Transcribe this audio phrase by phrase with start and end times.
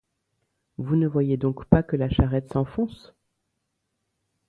[0.79, 3.13] Vous ne voyez donc pas que la charrette s’enfonce?